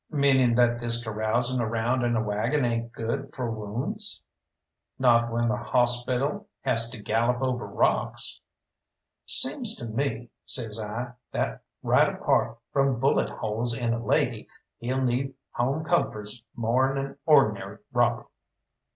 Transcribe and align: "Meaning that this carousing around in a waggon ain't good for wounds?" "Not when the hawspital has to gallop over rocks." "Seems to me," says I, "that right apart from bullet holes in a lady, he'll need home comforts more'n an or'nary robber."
"Meaning 0.09 0.55
that 0.55 0.79
this 0.79 1.03
carousing 1.03 1.61
around 1.61 2.01
in 2.01 2.15
a 2.15 2.23
waggon 2.23 2.65
ain't 2.65 2.91
good 2.91 3.35
for 3.35 3.51
wounds?" 3.51 4.19
"Not 4.97 5.31
when 5.31 5.47
the 5.47 5.57
hawspital 5.57 6.47
has 6.61 6.89
to 6.89 6.99
gallop 7.03 7.43
over 7.43 7.67
rocks." 7.67 8.41
"Seems 9.27 9.75
to 9.75 9.85
me," 9.85 10.31
says 10.43 10.79
I, 10.81 11.11
"that 11.33 11.61
right 11.83 12.15
apart 12.15 12.57
from 12.73 12.99
bullet 12.99 13.29
holes 13.29 13.77
in 13.77 13.93
a 13.93 14.03
lady, 14.03 14.47
he'll 14.79 15.01
need 15.03 15.35
home 15.51 15.83
comforts 15.83 16.43
more'n 16.55 16.97
an 16.97 17.17
or'nary 17.27 17.77
robber." 17.93 18.25